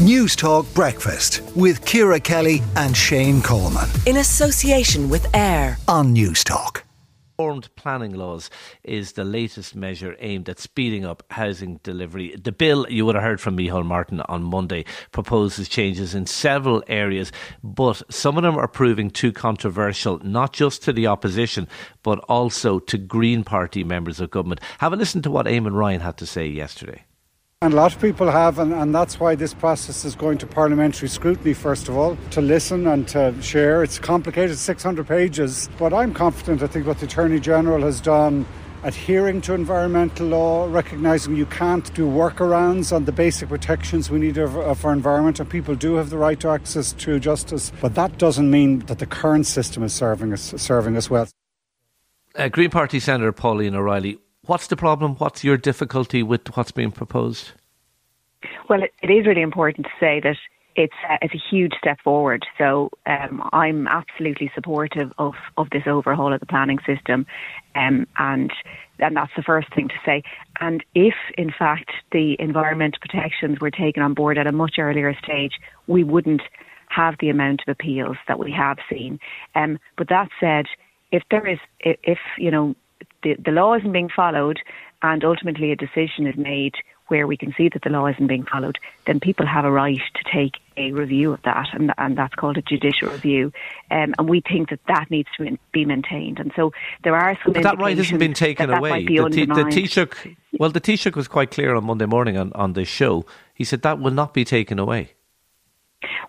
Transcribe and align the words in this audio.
Newstalk 0.00 0.72
Breakfast 0.72 1.42
with 1.54 1.84
Ciara 1.84 2.18
Kelly 2.18 2.62
and 2.74 2.96
Shane 2.96 3.42
Coleman. 3.42 3.86
In 4.06 4.16
association 4.16 5.10
with 5.10 5.26
AIR 5.34 5.76
on 5.88 6.14
News 6.14 6.42
Talk. 6.42 6.84
Reformed 7.38 7.68
planning 7.76 8.14
laws 8.14 8.48
is 8.82 9.12
the 9.12 9.24
latest 9.24 9.74
measure 9.74 10.16
aimed 10.20 10.48
at 10.48 10.58
speeding 10.58 11.04
up 11.04 11.22
housing 11.30 11.80
delivery. 11.82 12.34
The 12.34 12.50
bill, 12.50 12.86
you 12.88 13.04
would 13.04 13.14
have 13.14 13.22
heard 13.22 13.42
from 13.42 13.58
Micheál 13.58 13.84
Martin 13.84 14.22
on 14.22 14.42
Monday, 14.42 14.86
proposes 15.12 15.68
changes 15.68 16.14
in 16.14 16.24
several 16.24 16.82
areas, 16.86 17.30
but 17.62 18.00
some 18.10 18.38
of 18.38 18.42
them 18.42 18.56
are 18.56 18.68
proving 18.68 19.10
too 19.10 19.32
controversial, 19.32 20.18
not 20.20 20.54
just 20.54 20.82
to 20.84 20.94
the 20.94 21.08
opposition, 21.08 21.68
but 22.02 22.20
also 22.20 22.78
to 22.78 22.96
Green 22.96 23.44
Party 23.44 23.84
members 23.84 24.18
of 24.18 24.30
government. 24.30 24.62
Have 24.78 24.94
a 24.94 24.96
listen 24.96 25.20
to 25.20 25.30
what 25.30 25.44
Eamon 25.44 25.74
Ryan 25.74 26.00
had 26.00 26.16
to 26.16 26.26
say 26.26 26.46
yesterday. 26.46 27.04
And 27.62 27.74
a 27.74 27.76
lot 27.76 27.94
of 27.94 28.00
people 28.00 28.30
have, 28.30 28.58
and, 28.58 28.72
and, 28.72 28.94
that's 28.94 29.20
why 29.20 29.34
this 29.34 29.52
process 29.52 30.06
is 30.06 30.14
going 30.14 30.38
to 30.38 30.46
parliamentary 30.46 31.10
scrutiny, 31.10 31.52
first 31.52 31.90
of 31.90 31.94
all, 31.98 32.16
to 32.30 32.40
listen 32.40 32.86
and 32.86 33.06
to 33.08 33.34
share. 33.42 33.82
It's 33.82 33.98
complicated, 33.98 34.56
600 34.56 35.06
pages, 35.06 35.68
but 35.78 35.92
I'm 35.92 36.14
confident. 36.14 36.62
I 36.62 36.68
think 36.68 36.86
what 36.86 37.00
the 37.00 37.04
Attorney 37.04 37.38
General 37.38 37.82
has 37.82 38.00
done, 38.00 38.46
adhering 38.82 39.42
to 39.42 39.52
environmental 39.52 40.28
law, 40.28 40.72
recognising 40.72 41.36
you 41.36 41.44
can't 41.44 41.92
do 41.92 42.06
workarounds 42.06 42.96
on 42.96 43.04
the 43.04 43.12
basic 43.12 43.50
protections 43.50 44.08
we 44.08 44.18
need 44.18 44.38
of, 44.38 44.56
our 44.56 44.92
environment, 44.94 45.38
and 45.38 45.50
people 45.50 45.74
do 45.74 45.96
have 45.96 46.08
the 46.08 46.16
right 46.16 46.40
to 46.40 46.48
access 46.48 46.94
to 46.94 47.20
justice, 47.20 47.72
but 47.82 47.94
that 47.94 48.16
doesn't 48.16 48.50
mean 48.50 48.78
that 48.86 49.00
the 49.00 49.06
current 49.06 49.44
system 49.44 49.82
is 49.82 49.92
serving 49.92 50.32
us, 50.32 50.54
serving 50.56 50.96
us 50.96 51.10
well. 51.10 51.28
Uh, 52.34 52.48
Green 52.48 52.70
Party 52.70 52.98
Senator 52.98 53.32
Pauline 53.32 53.74
O'Reilly 53.74 54.18
What's 54.46 54.66
the 54.66 54.76
problem? 54.76 55.16
What's 55.16 55.44
your 55.44 55.56
difficulty 55.56 56.22
with 56.22 56.56
what's 56.56 56.72
being 56.72 56.92
proposed? 56.92 57.52
Well, 58.68 58.82
it, 58.82 58.92
it 59.02 59.10
is 59.10 59.26
really 59.26 59.42
important 59.42 59.86
to 59.86 59.92
say 60.00 60.20
that 60.20 60.36
it's 60.76 60.94
uh, 61.08 61.18
it's 61.20 61.34
a 61.34 61.42
huge 61.50 61.72
step 61.78 61.98
forward. 62.02 62.44
So 62.56 62.90
um, 63.06 63.48
I'm 63.52 63.86
absolutely 63.88 64.50
supportive 64.54 65.12
of, 65.18 65.34
of 65.56 65.68
this 65.70 65.82
overhaul 65.86 66.32
of 66.32 66.40
the 66.40 66.46
planning 66.46 66.78
system, 66.86 67.26
um, 67.74 68.06
and 68.18 68.52
and 68.98 69.16
that's 69.16 69.32
the 69.36 69.42
first 69.42 69.74
thing 69.74 69.88
to 69.88 69.94
say. 70.04 70.22
And 70.60 70.84
if 70.94 71.14
in 71.36 71.52
fact 71.56 71.90
the 72.12 72.36
environmental 72.38 73.00
protections 73.00 73.60
were 73.60 73.70
taken 73.70 74.02
on 74.02 74.14
board 74.14 74.38
at 74.38 74.46
a 74.46 74.52
much 74.52 74.78
earlier 74.78 75.14
stage, 75.22 75.54
we 75.86 76.04
wouldn't 76.04 76.42
have 76.88 77.14
the 77.20 77.30
amount 77.30 77.62
of 77.66 77.72
appeals 77.72 78.16
that 78.26 78.38
we 78.38 78.52
have 78.52 78.78
seen. 78.90 79.18
Um, 79.54 79.78
but 79.96 80.08
that 80.08 80.28
said, 80.38 80.66
if 81.12 81.22
there 81.30 81.46
is 81.46 81.58
if 81.80 82.18
you 82.38 82.50
know 82.50 82.74
the, 83.22 83.34
the 83.34 83.50
law 83.50 83.74
isn't 83.74 83.92
being 83.92 84.08
followed 84.08 84.60
and 85.02 85.24
ultimately 85.24 85.72
a 85.72 85.76
decision 85.76 86.26
is 86.26 86.36
made 86.36 86.74
where 87.10 87.26
we 87.26 87.36
can 87.36 87.52
see 87.56 87.68
that 87.68 87.82
the 87.82 87.90
law 87.90 88.06
isn't 88.06 88.28
being 88.28 88.44
followed, 88.44 88.78
then 89.06 89.18
people 89.18 89.44
have 89.44 89.64
a 89.64 89.70
right 89.70 90.00
to 90.14 90.32
take 90.32 90.58
a 90.76 90.92
review 90.92 91.32
of 91.32 91.42
that, 91.42 91.66
and, 91.72 91.92
and 91.98 92.16
that's 92.16 92.34
called 92.36 92.56
a 92.56 92.62
judicial 92.62 93.08
review. 93.08 93.52
Um, 93.90 94.14
and 94.16 94.28
we 94.28 94.40
think 94.40 94.70
that 94.70 94.78
that 94.86 95.10
needs 95.10 95.28
to 95.36 95.58
be 95.72 95.84
maintained. 95.84 96.38
And 96.38 96.52
so 96.54 96.72
there 97.02 97.16
are 97.16 97.36
some. 97.42 97.52
But 97.52 97.64
that 97.64 97.78
right 97.78 97.98
hasn't 97.98 98.20
been 98.20 98.32
taken 98.32 98.70
that 98.70 98.78
away. 98.78 99.04
That 99.04 99.08
be 99.08 99.18
the, 99.18 99.28
T- 99.28 99.44
the 99.44 99.54
Taoiseach, 99.64 100.36
well, 100.58 100.70
the 100.70 100.80
Taoiseach 100.80 101.16
was 101.16 101.26
quite 101.26 101.50
clear 101.50 101.74
on 101.74 101.84
Monday 101.84 102.06
morning 102.06 102.38
on, 102.38 102.52
on 102.52 102.74
this 102.74 102.88
show. 102.88 103.26
He 103.54 103.64
said 103.64 103.82
that 103.82 103.98
will 103.98 104.12
not 104.12 104.32
be 104.32 104.44
taken 104.44 104.78
away. 104.78 105.14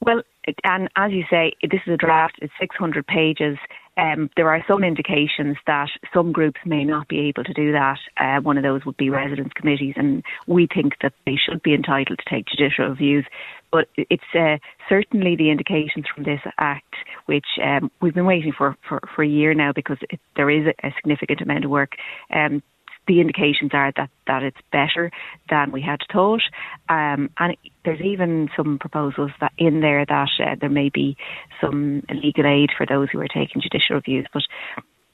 Well, 0.00 0.22
and 0.62 0.88
as 0.94 1.10
you 1.12 1.24
say, 1.30 1.54
this 1.62 1.80
is 1.86 1.94
a 1.94 1.96
draft. 1.96 2.38
It's 2.42 2.52
600 2.60 3.06
pages. 3.06 3.56
Um, 3.96 4.30
there 4.36 4.50
are 4.50 4.62
some 4.68 4.84
indications 4.84 5.56
that 5.66 5.88
some 6.12 6.32
groups 6.32 6.60
may 6.66 6.84
not 6.84 7.08
be 7.08 7.20
able 7.28 7.44
to 7.44 7.54
do 7.54 7.72
that. 7.72 7.98
Uh, 8.18 8.40
one 8.40 8.58
of 8.58 8.62
those 8.62 8.84
would 8.84 8.96
be 8.96 9.08
residents' 9.08 9.54
committees, 9.54 9.94
and 9.96 10.22
we 10.46 10.66
think 10.66 10.94
that 11.02 11.14
they 11.24 11.36
should 11.36 11.62
be 11.62 11.74
entitled 11.74 12.18
to 12.18 12.30
take 12.30 12.46
judicial 12.46 12.88
reviews. 12.88 13.24
But 13.72 13.88
it's 13.96 14.22
uh, 14.34 14.58
certainly 14.88 15.34
the 15.36 15.50
indications 15.50 16.06
from 16.14 16.24
this 16.24 16.40
act, 16.58 16.94
which 17.26 17.46
um, 17.62 17.90
we've 18.00 18.14
been 18.14 18.26
waiting 18.26 18.52
for, 18.56 18.76
for, 18.88 19.00
for 19.14 19.22
a 19.22 19.28
year 19.28 19.54
now 19.54 19.72
because 19.72 19.98
it, 20.10 20.20
there 20.36 20.50
is 20.50 20.66
a, 20.66 20.86
a 20.86 20.92
significant 20.96 21.40
amount 21.40 21.64
of 21.64 21.70
work 21.70 21.92
um, 22.32 22.62
the 23.06 23.20
indications 23.20 23.70
are 23.72 23.92
that, 23.96 24.10
that 24.26 24.42
it's 24.42 24.60
better 24.72 25.10
than 25.48 25.72
we 25.72 25.80
had 25.80 26.00
thought. 26.12 26.42
Um, 26.88 27.30
and 27.38 27.56
there's 27.84 28.00
even 28.00 28.48
some 28.56 28.78
proposals 28.78 29.30
that 29.40 29.52
in 29.58 29.80
there 29.80 30.04
that 30.06 30.28
uh, 30.40 30.56
there 30.60 30.70
may 30.70 30.88
be 30.88 31.16
some 31.60 32.02
legal 32.10 32.46
aid 32.46 32.70
for 32.76 32.86
those 32.86 33.08
who 33.10 33.20
are 33.20 33.28
taking 33.28 33.62
judicial 33.62 33.96
reviews. 33.96 34.26
But 34.32 34.42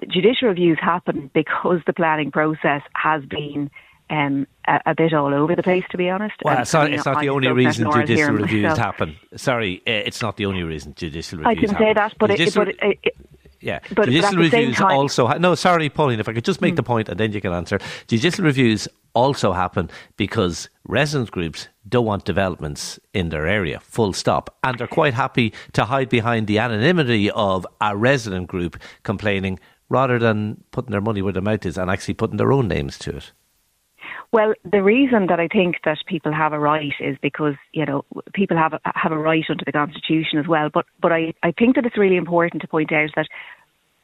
judicial 0.08 0.48
reviews 0.48 0.78
happen 0.80 1.30
because 1.34 1.80
the 1.86 1.92
planning 1.92 2.30
process 2.30 2.82
has 2.94 3.24
been 3.24 3.70
um, 4.10 4.46
a, 4.66 4.80
a, 4.86 4.94
bit 4.94 5.14
all 5.14 5.32
over 5.32 5.56
the 5.56 5.62
place, 5.62 5.84
to 5.90 5.96
be 5.96 6.10
honest. 6.10 6.34
Well, 6.44 6.60
it's 6.60 6.72
not, 6.72 6.92
it's 6.92 7.06
not 7.06 7.20
the 7.20 7.30
only 7.30 7.50
reason 7.50 7.90
judicial 7.90 8.34
reviews 8.34 8.76
happen. 8.76 9.16
Sorry, 9.36 9.78
uh, 9.86 9.90
it's 9.90 10.20
not 10.20 10.36
the 10.36 10.46
only 10.46 10.62
reason 10.62 10.94
judicial 10.94 11.38
reviews 11.38 11.70
happen. 11.70 11.76
I 11.76 11.76
can 11.76 11.76
happen. 11.76 11.86
say 11.86 11.94
that, 11.94 12.14
but, 12.18 12.30
judicial, 12.30 12.68
it, 12.68 12.76
but 12.78 12.88
it, 13.02 13.16
yeah, 13.62 13.78
but, 13.94 14.06
judicial 14.06 14.30
but 14.30 14.38
reviews 14.38 14.76
time, 14.76 14.92
also. 14.92 15.26
Ha- 15.26 15.38
no, 15.38 15.54
sorry, 15.54 15.88
Pauline. 15.88 16.20
If 16.20 16.28
I 16.28 16.32
could 16.32 16.44
just 16.44 16.60
make 16.60 16.74
mm. 16.74 16.76
the 16.76 16.82
point, 16.82 17.08
and 17.08 17.18
then 17.18 17.32
you 17.32 17.40
can 17.40 17.52
answer. 17.52 17.78
Judicial 18.08 18.44
reviews 18.44 18.88
also 19.14 19.52
happen 19.52 19.90
because 20.16 20.68
resident 20.86 21.30
groups 21.30 21.68
don't 21.88 22.06
want 22.06 22.24
developments 22.24 22.98
in 23.12 23.28
their 23.28 23.46
area. 23.46 23.80
Full 23.80 24.12
stop, 24.12 24.56
and 24.62 24.78
they're 24.78 24.86
quite 24.86 25.14
happy 25.14 25.52
to 25.72 25.84
hide 25.84 26.08
behind 26.08 26.46
the 26.46 26.58
anonymity 26.58 27.30
of 27.30 27.66
a 27.80 27.96
resident 27.96 28.48
group 28.48 28.78
complaining, 29.02 29.58
rather 29.88 30.18
than 30.18 30.62
putting 30.70 30.90
their 30.90 31.00
money 31.00 31.22
where 31.22 31.32
their 31.32 31.42
mouth 31.42 31.64
is 31.66 31.78
and 31.78 31.90
actually 31.90 32.14
putting 32.14 32.36
their 32.36 32.52
own 32.52 32.68
names 32.68 32.98
to 32.98 33.16
it. 33.16 33.32
Well, 34.32 34.54
the 34.64 34.82
reason 34.82 35.26
that 35.26 35.38
I 35.40 35.46
think 35.46 35.76
that 35.84 35.98
people 36.06 36.32
have 36.32 36.54
a 36.54 36.58
right 36.58 36.94
is 37.00 37.18
because 37.20 37.54
you 37.72 37.84
know 37.84 38.04
people 38.32 38.56
have 38.56 38.72
a, 38.72 38.80
have 38.94 39.12
a 39.12 39.18
right 39.18 39.44
under 39.50 39.64
the 39.64 39.72
constitution 39.72 40.38
as 40.38 40.48
well. 40.48 40.70
But 40.72 40.86
but 41.02 41.12
I, 41.12 41.34
I 41.42 41.52
think 41.52 41.76
that 41.76 41.84
it's 41.84 41.98
really 41.98 42.16
important 42.16 42.62
to 42.62 42.68
point 42.68 42.92
out 42.92 43.10
that 43.14 43.28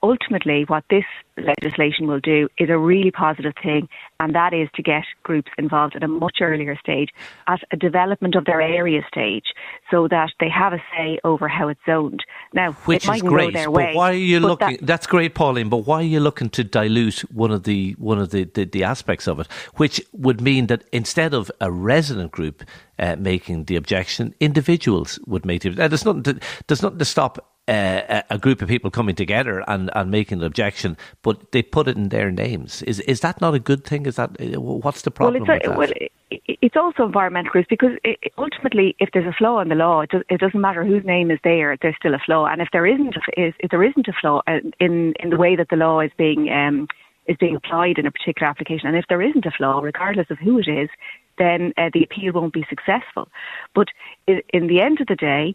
ultimately 0.03 0.64
what 0.66 0.84
this 0.91 1.04
legislation 1.36 2.06
will 2.06 2.20
do 2.20 2.48
is 2.59 2.69
a 2.69 2.78
really 2.78 3.10
positive 3.10 3.53
thing, 3.62 3.88
and 4.20 4.34
that 4.34 4.53
is 4.53 4.69
to 4.75 4.82
get 4.82 5.04
groups 5.22 5.50
involved 5.59 5.94
at 5.97 6.03
a 6.03 6.09
much 6.09 6.38
earlier 6.41 6.76
stage, 6.76 7.10
at 7.47 7.60
a 7.70 7.76
development 7.76 8.34
of 8.34 8.44
their 8.44 8.60
area 8.60 9.03
stage, 9.08 9.44
so 9.91 10.08
that 10.08 10.31
they 10.41 10.48
have 10.48 10.72
a 10.72 10.82
say 10.97 11.19
over 11.25 11.48
how 11.48 11.69
it's 11.69 11.81
zoned. 11.87 12.25
Now, 12.53 12.72
which 12.72 13.08
is 13.08 13.22
great, 13.22 13.54
but 13.54 13.72
way, 13.72 13.94
why 13.94 14.10
are 14.10 14.14
you 14.14 14.41
looking? 14.41 14.76
That, 14.78 14.87
that's 14.87 15.06
great, 15.06 15.34
Pauline. 15.34 15.69
But 15.69 15.78
why 15.78 16.00
are 16.00 16.03
you 16.03 16.20
looking 16.20 16.50
to 16.50 16.64
dilute 16.64 17.20
one 17.32 17.50
of 17.50 17.64
the 17.64 17.92
one 17.98 18.19
of 18.19 18.31
the, 18.31 18.44
the, 18.44 18.64
the 18.64 18.84
aspects 18.84 19.26
of 19.26 19.41
it, 19.41 19.47
which 19.76 20.00
would 20.12 20.41
mean 20.41 20.66
that 20.66 20.84
instead 20.92 21.34
of 21.34 21.50
a 21.60 21.70
resident 21.70 22.32
group 22.32 22.64
uh, 22.98 23.16
making 23.16 23.64
the 23.64 23.76
objection, 23.76 24.34
individuals 24.41 25.19
would 25.26 25.44
make 25.44 25.64
it. 25.64 25.78
Uh, 25.78 25.88
there's 25.88 26.04
nothing. 26.04 26.22
To, 26.25 26.41
there's 26.66 26.82
nothing 26.82 26.98
to 26.98 27.04
stop 27.04 27.57
uh, 27.68 28.22
a 28.30 28.38
group 28.38 28.62
of 28.62 28.68
people 28.68 28.90
coming 28.90 29.14
together 29.14 29.62
and, 29.68 29.90
and 29.94 30.10
making 30.10 30.38
an 30.38 30.44
objection, 30.44 30.96
but 31.22 31.52
they 31.52 31.62
put 31.62 31.88
it 31.88 31.96
in 31.96 32.08
their 32.08 32.30
names. 32.30 32.82
Is 32.82 33.00
is 33.00 33.20
that 33.20 33.40
not 33.40 33.54
a 33.54 33.58
good 33.58 33.84
thing? 33.84 34.06
Is 34.06 34.16
that 34.16 34.30
uh, 34.40 34.60
what's 34.60 35.02
the 35.02 35.10
problem? 35.10 35.44
Well, 35.44 35.56
it's, 35.56 35.66
a, 35.66 35.70
well, 35.72 35.90
it's 36.30 36.76
also 36.76 37.04
environmental 37.04 37.50
groups 37.50 37.68
because 37.68 37.92
it, 38.04 38.32
ultimately, 38.38 38.96
if 38.98 39.10
there's 39.12 39.26
a 39.26 39.32
flaw 39.32 39.60
in 39.60 39.68
the 39.68 39.74
law, 39.74 40.00
it, 40.00 40.10
does, 40.10 40.22
it 40.28 40.40
doesn't 40.40 40.60
matter 40.60 40.84
whose 40.84 41.04
name 41.04 41.30
is 41.30 41.38
there. 41.44 41.76
There's 41.80 41.96
still 41.96 42.14
a 42.14 42.18
flaw, 42.24 42.46
and 42.46 42.60
if 42.60 42.68
there 42.72 42.86
isn't, 42.86 43.16
a, 43.16 43.20
if 43.36 43.70
there 43.70 43.84
isn't 43.84 44.08
a 44.08 44.12
flaw 44.20 44.42
uh, 44.46 44.60
in 44.80 45.14
in 45.20 45.30
the 45.30 45.36
way 45.36 45.56
that 45.56 45.68
the 45.68 45.76
law 45.76 46.00
is 46.00 46.10
being 46.16 46.50
um, 46.50 46.88
is 47.26 47.36
being 47.36 47.56
applied 47.56 47.98
in 47.98 48.06
a 48.06 48.10
particular 48.10 48.48
application, 48.48 48.88
and 48.88 48.96
if 48.96 49.04
there 49.08 49.22
isn't 49.22 49.44
a 49.44 49.50
flaw, 49.50 49.80
regardless 49.80 50.30
of 50.30 50.38
who 50.38 50.58
it 50.58 50.68
is, 50.68 50.88
then 51.36 51.72
uh, 51.76 51.90
the 51.92 52.02
appeal 52.02 52.32
won't 52.32 52.54
be 52.54 52.66
successful. 52.68 53.28
But 53.74 53.88
in, 54.26 54.40
in 54.52 54.66
the 54.66 54.80
end 54.80 55.00
of 55.00 55.06
the 55.06 55.16
day, 55.16 55.54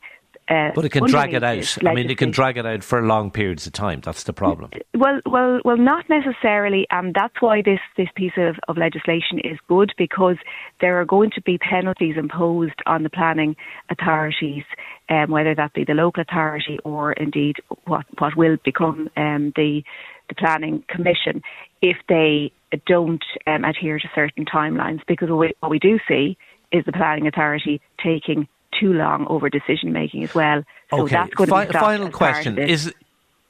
uh, 0.49 0.71
but 0.75 0.83
it 0.83 0.89
can 0.89 1.05
drag 1.05 1.33
it 1.33 1.43
out. 1.43 1.77
I 1.85 1.93
mean, 1.93 2.09
it 2.09 2.17
can 2.17 2.31
drag 2.31 2.57
it 2.57 2.65
out 2.65 2.83
for 2.83 3.01
long 3.01 3.31
periods 3.31 3.65
of 3.65 3.71
time. 3.71 4.01
That's 4.01 4.23
the 4.23 4.33
problem. 4.33 4.71
Well, 4.93 5.21
well, 5.25 5.61
well, 5.63 5.77
not 5.77 6.05
necessarily, 6.09 6.85
and 6.91 7.13
that's 7.13 7.35
why 7.39 7.61
this 7.61 7.79
this 7.95 8.09
piece 8.15 8.33
of, 8.35 8.57
of 8.67 8.77
legislation 8.77 9.39
is 9.39 9.57
good 9.69 9.93
because 9.97 10.35
there 10.81 10.99
are 10.99 11.05
going 11.05 11.31
to 11.35 11.41
be 11.41 11.57
penalties 11.57 12.15
imposed 12.17 12.81
on 12.85 13.03
the 13.03 13.09
planning 13.09 13.55
authorities, 13.89 14.63
um, 15.09 15.31
whether 15.31 15.55
that 15.55 15.73
be 15.73 15.85
the 15.85 15.93
local 15.93 16.23
authority 16.27 16.77
or 16.83 17.13
indeed 17.13 17.55
what 17.85 18.05
what 18.19 18.35
will 18.35 18.57
become 18.65 19.09
um, 19.15 19.53
the 19.55 19.81
the 20.27 20.35
planning 20.35 20.83
commission 20.89 21.41
if 21.81 21.97
they 22.09 22.51
don't 22.85 23.23
um, 23.47 23.63
adhere 23.63 23.97
to 23.97 24.09
certain 24.13 24.43
timelines. 24.45 24.99
Because 25.07 25.29
what 25.29 25.39
we, 25.39 25.53
what 25.61 25.69
we 25.69 25.79
do 25.79 25.99
see 26.05 26.37
is 26.73 26.83
the 26.85 26.91
planning 26.91 27.27
authority 27.27 27.79
taking 28.03 28.47
too 28.83 28.93
long 28.93 29.25
over 29.27 29.49
decision 29.49 29.93
making 29.93 30.23
as 30.23 30.35
well. 30.35 30.63
So 30.89 31.03
okay. 31.03 31.15
that's 31.15 31.33
going 31.33 31.49
Fi- 31.49 31.65
to 31.65 31.73
be 31.73 31.79
final 31.79 32.09
question 32.09 32.57
is. 32.57 32.93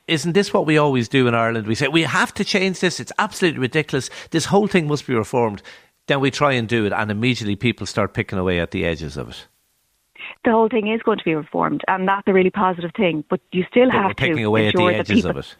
Isn't 0.05 0.33
this 0.33 0.51
what 0.51 0.65
we 0.65 0.77
always 0.77 1.07
do 1.07 1.29
in 1.29 1.33
Ireland? 1.33 1.65
We 1.65 1.75
say 1.75 1.87
we 1.87 2.01
have 2.01 2.33
to 2.33 2.43
change 2.43 2.81
this. 2.81 2.99
It's 2.99 3.13
absolutely 3.19 3.61
ridiculous. 3.61 4.09
This 4.31 4.43
whole 4.43 4.67
thing 4.67 4.85
must 4.85 5.07
be 5.07 5.15
reformed. 5.15 5.61
Then 6.07 6.19
we 6.19 6.29
try 6.29 6.51
and 6.51 6.67
do 6.67 6.85
it, 6.85 6.91
and 6.91 7.09
immediately 7.09 7.55
people 7.55 7.87
start 7.87 8.13
picking 8.13 8.37
away 8.37 8.59
at 8.59 8.71
the 8.71 8.83
edges 8.83 9.15
of 9.15 9.29
it 9.29 9.47
the 10.43 10.51
whole 10.51 10.69
thing 10.69 10.91
is 10.91 11.01
going 11.03 11.17
to 11.17 11.23
be 11.23 11.35
reformed, 11.35 11.81
and 11.87 12.07
that's 12.07 12.27
a 12.27 12.33
really 12.33 12.49
positive 12.49 12.91
thing. 12.95 13.23
But 13.29 13.39
you 13.51 13.63
still 13.69 13.87
but 13.87 13.93
have 13.93 14.15
picking 14.17 14.37
to 14.37 14.43
away 14.43 14.67
at 14.67 14.75
the 14.75 14.83
edges 14.83 15.15
people, 15.15 15.31
of 15.31 15.37
it. 15.37 15.55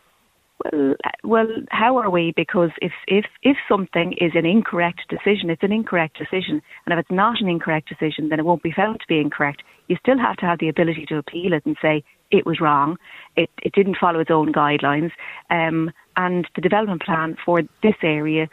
Well, 0.72 0.96
well, 1.24 1.48
how 1.72 1.98
are 1.98 2.10
we? 2.10 2.34
Because 2.36 2.70
if 2.82 2.92
if 3.08 3.26
if 3.42 3.58
something 3.68 4.14
is 4.14 4.32
an 4.36 4.46
incorrect 4.46 5.02
decision, 5.10 5.50
it's 5.50 5.64
an 5.64 5.72
incorrect 5.72 6.18
decision, 6.18 6.62
and 6.86 6.94
if 6.94 7.00
it's 7.00 7.12
not 7.12 7.42
an 7.42 7.50
incorrect 7.50 7.90
decision, 7.90 8.30
then 8.30 8.40
it 8.40 8.46
won't 8.46 8.64
be 8.64 8.72
found 8.72 9.00
to 9.00 9.08
be 9.08 9.20
incorrect. 9.20 9.64
You 9.88 9.98
still 10.00 10.18
have 10.18 10.38
to 10.38 10.46
have 10.46 10.60
the 10.60 10.70
ability 10.70 11.06
to 11.08 11.18
appeal 11.18 11.54
it 11.54 11.66
and 11.66 11.76
say 11.82 12.04
it 12.32 12.46
was 12.46 12.62
wrong, 12.62 12.98
it 13.36 13.50
it 13.62 13.74
didn't 13.74 13.98
follow 14.00 14.20
its 14.20 14.32
own 14.32 14.54
guidelines, 14.54 15.12
um, 15.50 15.92
and 16.16 16.48
the 16.56 16.62
development 16.62 17.04
plan 17.04 17.36
for 17.46 17.62
this 17.82 17.96
area, 18.02 18.48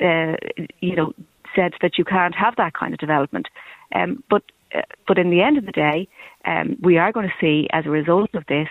uh, 0.00 0.36
you 0.80 0.96
know, 0.96 1.12
said 1.54 1.72
that 1.82 1.98
you 1.98 2.04
can't 2.04 2.34
have 2.34 2.56
that 2.56 2.74
kind 2.74 2.94
of 2.94 2.98
development. 2.98 3.48
Um, 3.94 4.24
but 4.30 4.42
uh, 4.74 4.82
but 5.06 5.18
in 5.18 5.30
the 5.30 5.42
end 5.42 5.58
of 5.58 5.66
the 5.66 5.72
day, 5.72 6.08
um, 6.46 6.76
we 6.80 6.96
are 6.98 7.12
going 7.12 7.28
to 7.28 7.34
see 7.40 7.68
as 7.72 7.84
a 7.86 7.90
result 7.90 8.30
of 8.34 8.46
this 8.46 8.68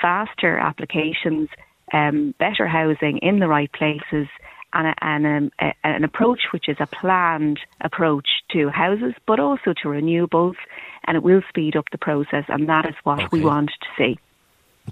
faster 0.00 0.58
applications 0.58 1.48
um, 1.92 2.34
better 2.38 2.66
housing 2.66 3.18
in 3.18 3.38
the 3.38 3.48
right 3.48 3.70
places, 3.72 4.28
and, 4.72 4.86
a, 4.86 4.94
and 5.00 5.26
um, 5.26 5.50
a, 5.60 5.72
an 5.84 6.04
approach 6.04 6.40
which 6.52 6.68
is 6.68 6.76
a 6.80 6.86
planned 6.86 7.60
approach 7.80 8.28
to 8.52 8.68
houses, 8.68 9.14
but 9.26 9.40
also 9.40 9.72
to 9.82 9.88
renewables, 9.88 10.54
and 11.04 11.16
it 11.16 11.22
will 11.22 11.42
speed 11.48 11.76
up 11.76 11.86
the 11.92 11.98
process, 11.98 12.44
and 12.48 12.68
that 12.68 12.86
is 12.86 12.94
what 13.04 13.18
okay. 13.18 13.28
we 13.32 13.40
want 13.40 13.70
to 13.70 13.86
see. 13.96 14.18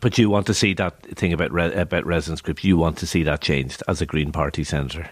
But 0.00 0.18
you 0.18 0.30
want 0.30 0.46
to 0.46 0.54
see 0.54 0.74
that 0.74 1.02
thing 1.16 1.32
about 1.32 1.52
re- 1.52 1.72
about 1.72 2.06
residence 2.06 2.40
groups. 2.40 2.64
You 2.64 2.76
want 2.76 2.98
to 2.98 3.06
see 3.06 3.22
that 3.24 3.40
changed 3.40 3.82
as 3.88 4.00
a 4.00 4.06
Green 4.06 4.32
Party 4.32 4.62
senator. 4.64 5.10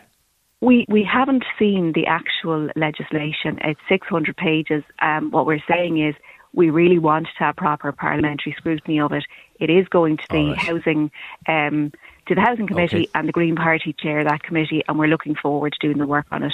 We 0.60 0.86
we 0.88 1.02
haven't 1.02 1.44
seen 1.58 1.92
the 1.94 2.06
actual 2.06 2.68
legislation. 2.76 3.58
It's 3.62 3.80
600 3.88 4.36
pages. 4.36 4.84
Um, 5.02 5.30
what 5.30 5.46
we're 5.46 5.62
saying 5.68 6.02
is 6.02 6.14
we 6.52 6.70
really 6.70 6.98
want 6.98 7.26
to 7.38 7.44
have 7.44 7.56
proper 7.56 7.92
parliamentary 7.92 8.54
scrutiny 8.56 9.00
of 9.00 9.12
it. 9.12 9.24
It 9.60 9.70
is 9.70 9.88
going 9.88 10.16
to 10.18 10.24
the 10.30 10.48
right. 10.48 10.58
housing, 10.58 11.10
um, 11.48 11.92
to 12.26 12.34
the 12.34 12.40
housing 12.40 12.66
committee, 12.66 13.04
okay. 13.04 13.10
and 13.14 13.28
the 13.28 13.32
Green 13.32 13.56
Party 13.56 13.92
chair 13.92 14.24
that 14.24 14.42
committee, 14.42 14.82
and 14.88 14.98
we're 14.98 15.08
looking 15.08 15.34
forward 15.34 15.72
to 15.72 15.78
doing 15.86 15.98
the 15.98 16.06
work 16.06 16.26
on 16.30 16.42
it. 16.42 16.52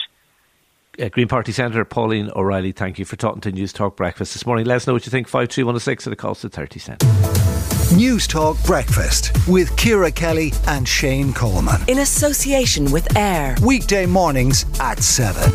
Uh, 1.01 1.09
Green 1.09 1.29
Party 1.29 1.53
Senator 1.53 1.85
Pauline 1.87 2.31
O'Reilly, 2.37 2.73
thank 2.73 2.99
you 2.99 3.05
for 3.07 3.17
talking 3.17 3.41
to 3.41 3.53
News 3.53 3.73
Talk 3.73 3.97
Breakfast 3.97 4.35
this 4.35 4.45
morning. 4.45 4.67
Let 4.67 4.77
us 4.77 4.87
know 4.87 4.93
what 4.93 5.07
you 5.07 5.11
think. 5.11 5.27
53106 5.27 6.07
at 6.07 6.13
a 6.13 6.17
cost 6.17 6.45
of 6.45 6.53
30 6.53 6.79
cents. 6.79 7.93
News 7.97 8.27
Talk 8.27 8.63
Breakfast 8.65 9.33
with 9.49 9.75
Ciara 9.77 10.11
Kelly 10.11 10.53
and 10.67 10.87
Shane 10.87 11.33
Coleman. 11.33 11.81
In 11.89 12.01
association 12.01 12.91
with 12.91 13.17
AIR. 13.17 13.57
Weekday 13.63 14.07
mornings 14.07 14.67
at 14.81 15.03
7 15.03 15.51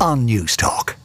on 0.00 0.24
News 0.24 0.56
Talk. 0.56 0.96